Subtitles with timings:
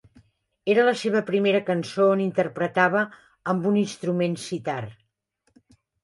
[0.73, 3.03] Era la seva primera cançó on interpretava
[3.53, 4.79] amb un instrument sitar.